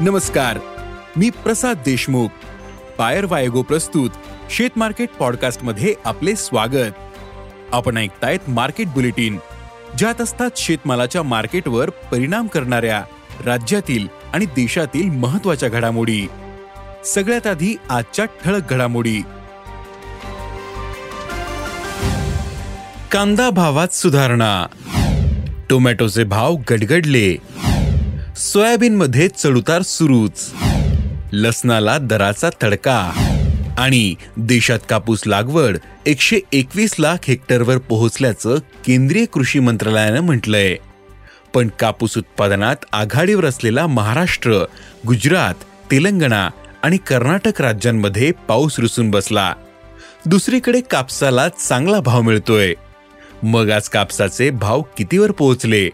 [0.00, 0.58] नमस्कार
[1.16, 2.28] मी प्रसाद देशमुख.
[2.98, 4.10] पायर वायगो प्रस्तुत
[4.50, 6.92] शेत मार्केट पॉडकास्टमध्ये आपले स्वागत.
[7.72, 9.38] आपण ऐकतायत मार्केट बुलेटिन
[9.98, 13.04] ज्यात असतात शेतमालाच्या मार्केटवर परिणाम करणाऱ्या
[13.44, 16.26] राज्यातील आणि देशातील महत्त्वाच्या घडामोडी.
[17.04, 19.22] सगळ्यात आधी आजच्या ठळक घडामोडी.
[23.12, 24.66] कांदा भावात सुधारणा.
[25.70, 27.36] टोमॅटोचे भाव गडगडले.
[28.38, 30.52] सोयाबीनमध्ये चढउतार सुरूच.
[31.32, 33.12] लसणाला दराचा तडका.
[33.78, 40.76] आणि देशात कापूस लागवड एकशे एकवीस लाख हेक्टरवर पोहोचल्याचं केंद्रीय कृषी मंत्रालयानं म्हटलंय.
[41.54, 44.64] पण कापूस उत्पादनात आघाडीवर असलेला महाराष्ट्र
[45.06, 45.54] गुजरात
[45.90, 46.50] तेलंगणा
[46.82, 49.54] आणि कर्नाटक राज्यांमध्ये पाऊस रुसून बसला.
[50.26, 52.74] दुसरीकडे कापसाला चांगला भाव मिळतोय.
[53.42, 55.90] मग आज कापसाचे भाव कितीवर पोहोचले?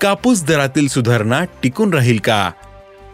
[0.00, 2.50] कापूस दरातील सुधारणा टिकून राहील का?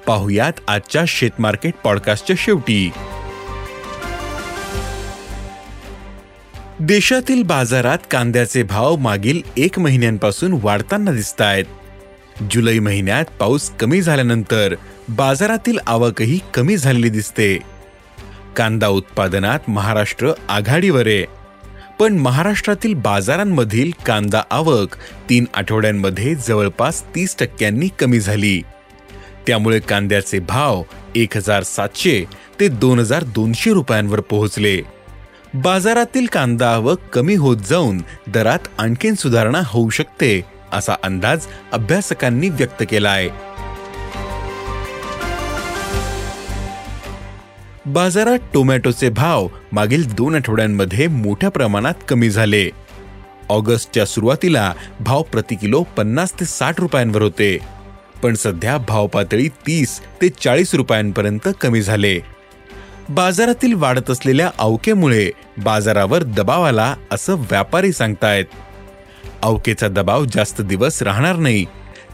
[0.06, 2.90] पाहुयात आजच्या शेतमार्केट पॉडकास्टच्या शेवटी.
[6.80, 11.64] देशातील बाजारात कांद्याचे भाव मागील एक महिन्यांपासून वाढताना दिसत आहेत
[12.50, 14.74] जुलै महिन्यात पाऊस कमी झाल्यानंतर
[15.08, 17.58] बाजारातील आवकही कमी झालेली दिसते.
[18.56, 21.43] कांदा उत्पादनात महाराष्ट्र आघाडीवर आहे.
[21.98, 24.94] पण महाराष्ट्रातील बाजारांमधील कांदा आवक
[25.30, 28.62] तीन आठवड्यांमध्ये जवळपास तीस टक्क्यांनी कमी झाली.
[29.46, 30.82] त्यामुळे कांद्याचे भाव
[31.14, 32.24] एक हजार सातशे
[32.60, 34.80] ते दोन हजार दोनशे रुपयांवर पोहोचले.
[35.54, 40.40] बाजारातील कांदा आवक कमी होत जाऊन दरात आणखीन सुधारणा होऊ शकते
[40.72, 43.28] असा अंदाज अभ्यासकांनी व्यक्त केला आहे
[47.86, 52.70] बाजारात टोमॅटोचे भाव मागील दोन आठवड्यांमध्ये मोठ्या प्रमाणात कमी झाले.
[53.48, 57.58] ऑगस्टच्या सुरुवातीला भाव प्रति किलो पन्नास ते साठ रुपयांवर होते.
[58.22, 62.18] पण सध्या भाव पातळी तीस ते चाळीस रुपयांपर्यंत कमी झाले.
[63.08, 65.30] बाजारातील वाढत असलेल्या अवकेमुळे
[65.64, 68.44] बाजारावर दबाव आला असं व्यापारी सांगतायत.
[69.42, 71.64] अवकेचा दबाव जास्त दिवस राहणार नाही.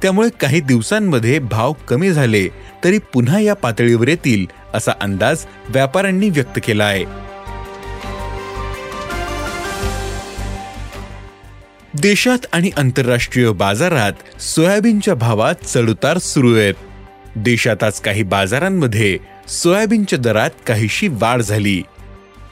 [0.03, 2.49] त्यामुळे काही दिवसांमध्ये भाव कमी झाले
[2.85, 7.05] तरी पुन्हा या पातळीवर येतील असा अंदाज व्यापाऱ्यांनी व्यक्त केला आहे
[11.95, 16.75] देशात आणि आंतरराष्ट्रीय बाजारात सोयाबीनच्या भावात चढउतार सुरू आहेत.
[17.37, 19.19] देशात आज काही बाजारांमध्ये
[19.49, 21.83] सोयाबीनच्या दरात काहीशी वाढ झाली.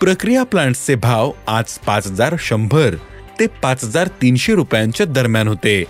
[0.00, 2.94] प्रक्रिया प्लांट्सचे भाव आज पाच हजार शंभर
[3.40, 5.84] ते पाच हजार तीनशे रुपयांच्या दरम्यान होते.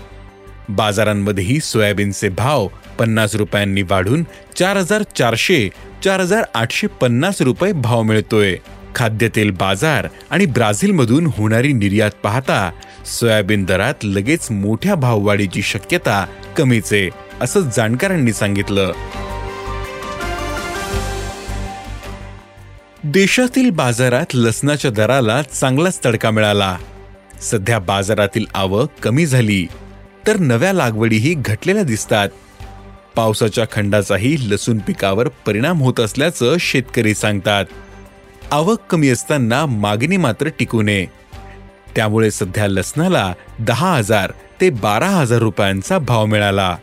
[0.68, 2.68] बाजारांमध्येही सोयाबीनचे भाव
[2.98, 4.24] पन्नास रुपयांनी वाढून
[4.56, 5.68] चार हजार चारशे
[6.04, 8.56] चार हजार आठशे पन्नास रुपये भाव मिळतोय.
[8.94, 12.70] खाद्यतेल बाजार आणि ब्राझीलमधून होणारी निर्यात पाहता
[13.06, 18.92] सोयाबीन दरात लगेच मोठ्या भाववाढीची शक्यता कमीच आहे असं जाणकारांनी सांगितलं.
[23.04, 26.76] देशातील बाजारात लसणाच्या दराला चांगलाच तडका मिळाला.
[27.42, 29.66] सध्या बाजारातील आवक कमी झाली.
[30.28, 32.28] तर नव्या लागवडीही घटलेल्या दिसतात.
[33.16, 37.64] पावसाच्या खंडाचाही लसूण पिकावर परिणाम होत असल्याचं शेतकरी सांगतात.
[38.50, 41.06] आवक कमी असताना मागणी मात्र टिकू नये.
[41.96, 46.76] त्यामुळे सध्या लसणाला दहा हजार ते बारा हजार रुपयांचा भाव मिळाला.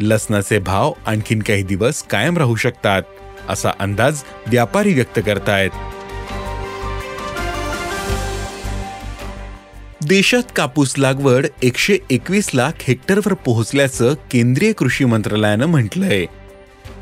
[0.00, 3.02] लसणाचे भाव आणखीन काही दिवस कायम राहू शकतात
[3.48, 5.70] असा अंदाज व्यापारी व्यक्त करतायत.
[10.08, 16.26] देशात कापूस लागवड एकशे एकवीस लाख हेक्टरवर पोहोचल्याचं केंद्रीय कृषी मंत्रालयानं म्हटलंय.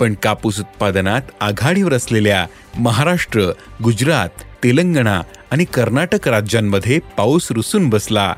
[0.01, 2.47] पण कापूस उत्पादनात आघाडीवर असलेल्या
[2.79, 3.43] महाराष्ट्र
[3.83, 4.29] गुजरात
[4.65, 5.21] तेलंगणा
[5.51, 8.35] आणि कर्नाटक राज्यांमध्ये पाऊस रुसून बसला.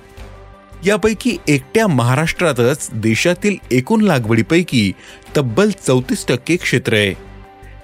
[0.87, 4.93] यापैकी एकट्या महाराष्ट्रातच देशातील एकूण लागवडीपैकी
[5.37, 7.15] तब्बल चौतीस टक्के क्षेत्र आहे.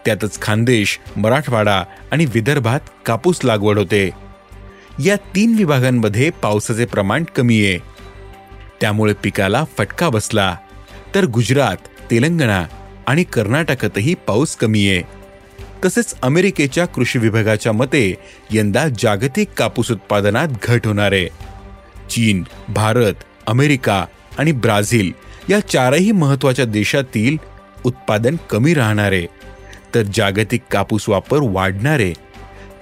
[0.04, 4.21] त्यातच खानदेश मराठवाडा आणि विदर्भात कापूस लागवड होते.
[5.04, 7.78] या तीन विभागांमध्ये पावसाचे प्रमाण कमी आहे.
[8.80, 10.56] त्यामुळे पिकाला फटका बसला.
[11.14, 11.76] तर गुजरात
[12.10, 12.66] तेलंगणा
[13.06, 15.02] आणि कर्नाटकातही पाऊस कमी आहे.
[15.84, 18.14] तसेच अमेरिकेच्या कृषी विभागाच्या मते
[18.50, 21.26] यंदा जागतिक कापूस उत्पादनात घट होणार आहे.
[22.10, 23.14] चीन भारत
[23.46, 24.06] अमेरिका
[24.38, 25.12] आणि ब्राझील
[25.50, 27.36] या चारही महत्त्वाच्या देशातील
[27.84, 29.26] उत्पादन कमी राहणार आहे.
[29.94, 32.31] तर जागतिक कापूस वापर वाढणार आहे.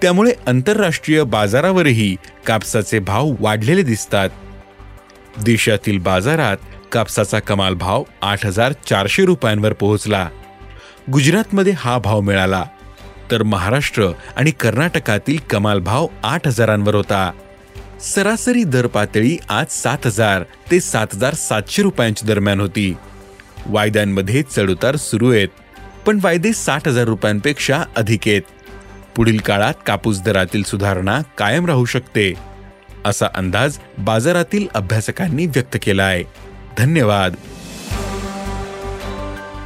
[0.02, 2.16] त्यामुळे आंतरराष्ट्रीय बाजारावरही
[2.46, 4.30] कापसाचे भाव वाढलेले दिसतात.
[5.44, 6.56] देशातील बाजारात
[6.92, 10.28] कापसाचा कमाल भाव आठ हजार चारशे रुपयांवर पोहोचला.
[11.12, 12.64] गुजरातमध्ये हा भाव मिळाला.
[13.30, 17.30] तर महाराष्ट्र आणि कर्नाटकातील कमाल भाव आठ हजारांवर होता.
[18.00, 22.96] सरासरी दर पातळी आज सात हजार ते सात हजार सातशे रुपयांच्या दरम्यान होती.
[23.66, 25.48] वायद्यांमध्ये चढउतार सुरू आहेत
[26.06, 28.42] पण वायदे साठ हजार रुपयांपेक्षा अधिक आहेत.
[29.16, 32.34] पुढील काळात कापूस दरातील सुधारणा कायम राहू शकते
[33.04, 36.24] असा अंदाज बाजारातील अभ्यासकांनी व्यक्त केला आहे
[36.78, 37.34] धन्यवाद.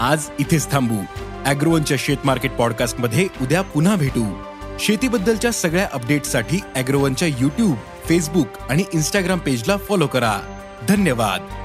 [0.00, 0.96] आज इथेच थांबू.
[1.44, 4.43] अॅग्रोवनच्या शेत मार्केट पॉडकास्टमध्ये उद्या पुन्हा भेटू.
[4.81, 7.76] शेतीबद्दलच्या सगळ्या अपडेटसाठी अॅग्रोवनच्या युट्यूब
[8.08, 10.61] फेसबुक आणि इन्स्टाग्राम पेजला फॉलो करा.
[10.88, 11.63] धन्यवाद.